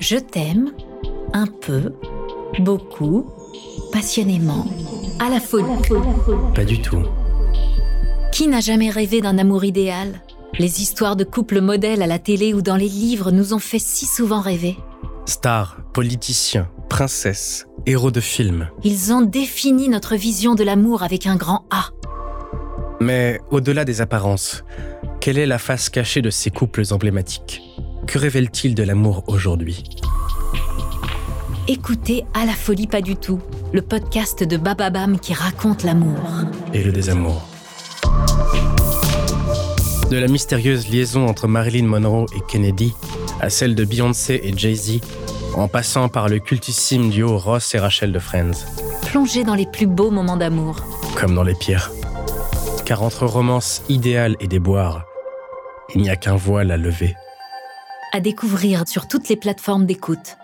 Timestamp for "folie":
5.40-5.66, 32.54-32.88